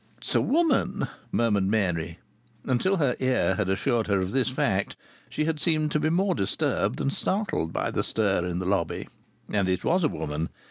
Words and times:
"It's 0.17 0.33
a 0.33 0.41
woman," 0.41 1.07
murmured 1.31 1.65
Mary. 1.67 2.17
Until 2.65 2.97
her 2.97 3.15
ear 3.19 3.53
had 3.53 3.69
assured 3.69 4.07
her 4.07 4.19
of 4.19 4.31
this 4.31 4.49
fact 4.49 4.95
she 5.29 5.45
had 5.45 5.59
seemed 5.59 5.91
to 5.91 5.99
be 5.99 6.09
more 6.09 6.33
disturbed 6.33 6.97
than 6.97 7.11
startled 7.11 7.71
by 7.71 7.91
the 7.91 8.01
stir 8.01 8.43
in 8.43 8.57
the 8.57 8.65
lobby. 8.65 9.07
And 9.53 9.69
it 9.69 9.83
was 9.83 10.03
a 10.03 10.07
woman. 10.09 10.49